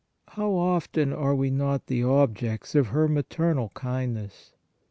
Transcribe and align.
How 0.29 0.55
often 0.55 1.13
are 1.13 1.35
we 1.35 1.51
not 1.51 1.85
the 1.85 2.03
objects 2.03 2.73
of 2.73 2.87
her 2.87 3.07
maternal 3.07 3.69
kindness! 3.75 4.51